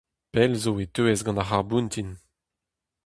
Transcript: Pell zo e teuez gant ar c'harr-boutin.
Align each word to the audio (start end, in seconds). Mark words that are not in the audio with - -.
Pell 0.33 0.53
zo 0.63 0.71
e 0.83 0.85
teuez 0.93 1.19
gant 1.25 1.41
ar 1.41 1.47
c'harr-boutin. 1.47 2.09